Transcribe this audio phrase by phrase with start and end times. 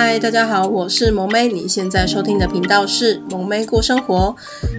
[0.00, 1.48] 嗨，大家好，我是萌妹。
[1.48, 4.32] 你现在收听的频道是萌妹过生活，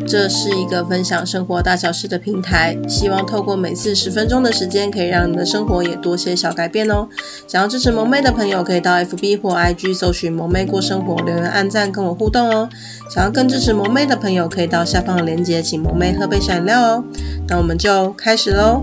[0.07, 2.77] 这是一个分享生活大小事的平台。
[2.87, 7.05] 希望透过每次十分钟的时间，可以让你的生活也多些小改变哦。
[7.49, 12.69] 想要支持萌妹的朋友，可以到 FB 或 IG 搜寻“萌妹过生活”，留言按赞跟我互动哦。
[13.13, 17.03] 想要更支持萌妹的朋友，可以到下方的链接，请萌妹喝杯小饮料哦。
[17.49, 18.81] 那我们就开始喽。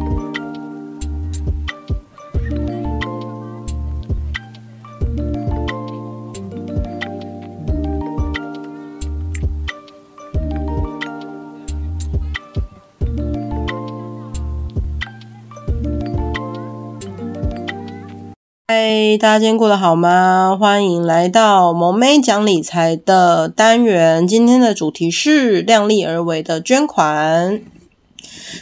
[18.69, 20.57] 嗨，大家今天过得好吗？
[20.59, 24.27] 欢迎来到萌妹讲理财的单元。
[24.27, 27.63] 今天的主题是量力而为的捐款。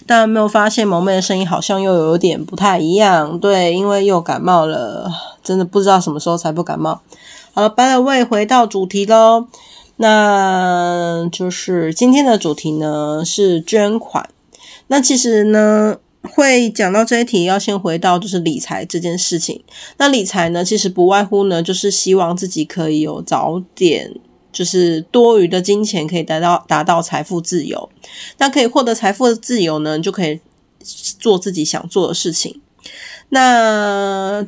[0.06, 3.40] 大家有没有发现萌妹的声音好像又有点不太一样？
[3.40, 5.10] 对，因为又感冒了，
[5.42, 7.00] 真的不知道什么时候才不感冒。
[7.54, 9.46] 好了，by the way，回到主题喽。
[9.96, 14.28] 那就是今天的主题呢是捐款。
[14.88, 15.96] 那其实呢。
[16.24, 19.62] 会讲到这一题，要先回到就是理财这件事情。
[19.98, 24.14] 那理财呢，其实不外乎呢，就是希望自己可以有早点，
[24.52, 27.90] 就是多余的金钱可以达到达到财富自由。
[28.38, 30.40] 那可以获得财富的自由呢，就可以
[31.18, 32.60] 做自己想做的事情。
[33.28, 34.46] 那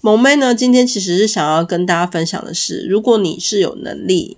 [0.00, 4.36] 萌妹呢，今天其实是想要跟大家分享的是，如果你是有能力，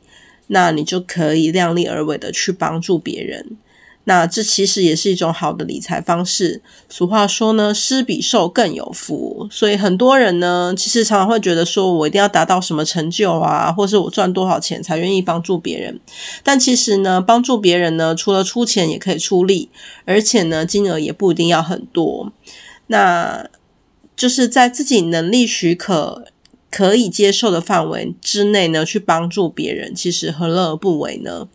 [0.48, 3.56] 那你就可以量力而为的去帮助别人。
[4.04, 6.60] 那这其实也是一种好的理财方式。
[6.88, 9.48] 俗话说呢，施比受更有福。
[9.50, 15.98] 所以很多人呢，其实常常会觉得说，我一定要达到什么成就啊，或是我赚多少钱才愿意帮助别人。
[16.42, 19.70] 但其实呢，帮助别人呢，除了出钱，也可以出力，
[20.04, 22.32] 而且呢，金额也不一定要很多。
[22.88, 23.48] 那
[24.14, 26.26] 就是在自己能力许可、
[26.70, 31.48] 可以接受的范围之内呢，去帮助别人，其实何乐而不为呢？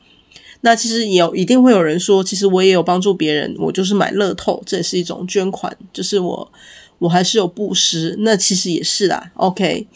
[0.62, 6.52] 那其实也有一定会有人说，其实我也有帮助别人，我就是买乐透，这也是一种捐款，就是我
[6.98, 9.32] 我还是有布施，那其实也是啦。
[9.36, 9.88] OK，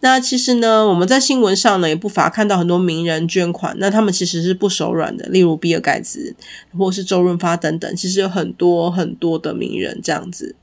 [0.00, 6.34] 那其实呢，我们在新闻上呢也不乏看到很多名人捐款，那他们其实是不手软的，例如比尔盖茨
[6.76, 10.54] 或是周润发等等，其实有很多很多的名人这样子。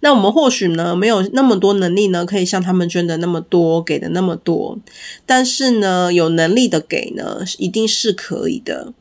[0.00, 4.78] 那我们或许呢，没有那么多能力呢，可以像他们捐的那么多，给的那么多。
[5.26, 8.92] 但是呢，有能力的给呢，一定是可以的。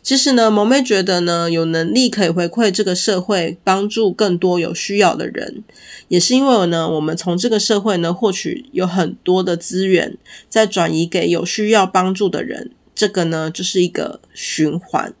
[0.00, 5.62] 其实呢，萌妹觉得呢，有能力可以回馈这个社会，帮助更多有需要的人，
[6.06, 10.16] 也是因为呢，我们从这个社会呢，获取有很多的资源，
[10.48, 15.12] 再转移给有需要帮助的人，这个呢，就是一个循环。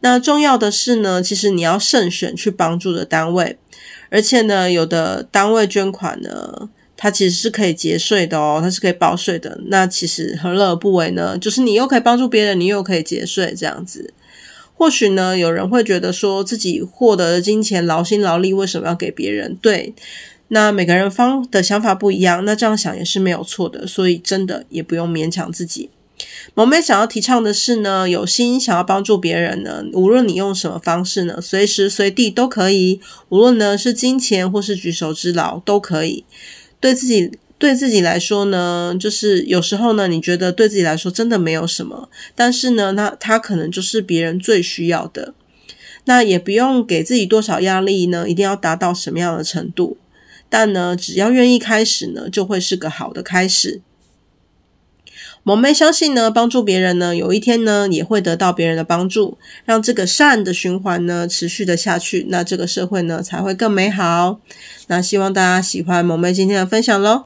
[0.00, 3.58] 那重要的是呢，其实你要慎选去帮助的单位。
[4.10, 9.60] 而且呢，有的单位捐款呢，它其实是可以节税的哦，它是可以报税的。
[9.66, 11.36] 那其实何乐而不为呢？
[11.38, 14.12] 就是你又可以帮助别人，你又可以节税，这样子。
[14.74, 19.56] 或许呢，有人会觉得说自己获得的金钱劳心劳力，为什么要给别人？
[19.62, 19.94] 对，
[20.48, 23.86] 那每个人方的想法不一样，那这样想也是没有错的。
[23.86, 25.88] 所以真的也不用勉强自己。
[26.54, 36.24] 萌妹想要提倡的是呢，有心想要帮助别人呢，无论你用什么方式呢，随时随地都可以，无论呢是金钱或是举手之劳都可以。
[36.80, 45.34] 对自己对自己来说呢，就是有时候呢，你觉得对自己来说真的没有什么，但是呢，那他可能就是别人最需要的。
[46.04, 49.96] 那也不用给自己多少压力呢，一定要达到什么样的程度，
[50.48, 53.80] 但呢，只要愿意开始呢，就会是个好的开始。
[55.46, 64.40] 萌妹相信呢，帮助别人呢，有一天呢，也会得到别人的帮助，让这个善的循环呢，持续的下去，那这个社会呢，才会更美好。
[64.88, 67.25] 那希望大家喜欢萌妹今天的分享喽。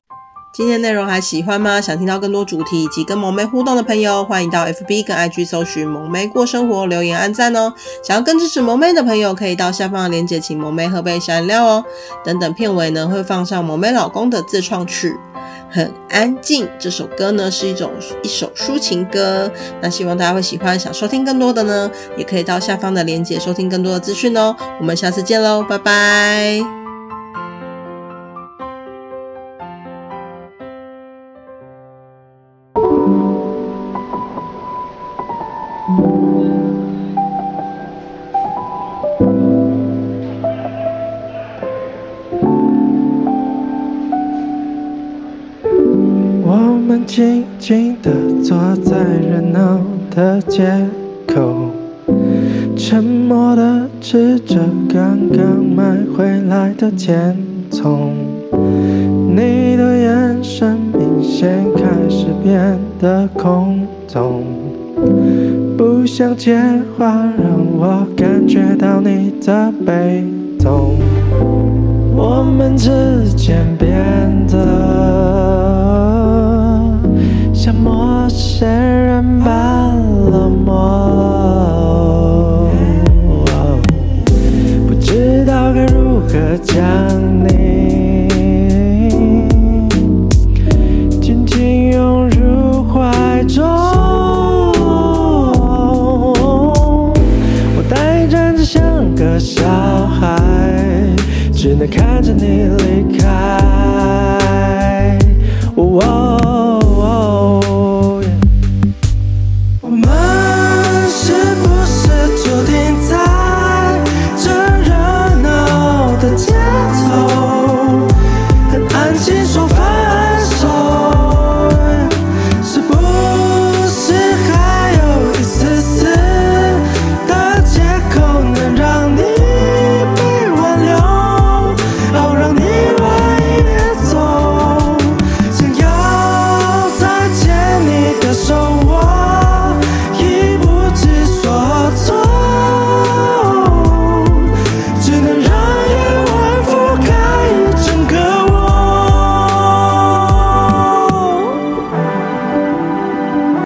[0.61, 1.81] 今天内容还喜欢吗？
[1.81, 7.73] 想听到更多主题以及跟萌妹互动的朋友，欢迎到 FB 跟 IG 搜寻萌妹过生活，留言按赞哦。
[8.05, 11.83] 想要更支持萌妹的朋友，可以到下方的链接，请萌妹喝杯小饮料哦。
[12.23, 15.17] 等等片尾呢，会放上萌妹老公的自创曲。
[15.71, 17.91] 很安静，这首歌呢是一种
[18.23, 19.51] 一首抒情歌，
[19.81, 20.79] 那希望大家会喜欢。
[20.79, 24.55] 想收听更多的呢，也可以到下方的链接收听更多的资讯哦。
[24.79, 26.80] 我们下次见喽，拜拜。
[47.11, 49.81] 静静地坐在热闹
[50.15, 50.63] 的街
[51.27, 51.69] 口，
[52.77, 57.37] 沉默地吃着刚刚买回来的甜
[57.69, 58.13] 筒。
[59.29, 64.45] 你的眼神明显开始变得空洞，
[65.77, 66.57] 不想接
[66.97, 70.25] 话，让我感觉到你的悲
[70.61, 70.95] 痛，
[72.15, 72.89] 我们之
[73.37, 75.20] 间变得。
[77.63, 79.90] 像陌生人般